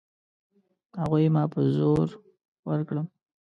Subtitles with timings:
[1.01, 2.07] هغوی ما په زور
[2.69, 3.05] ورکړم.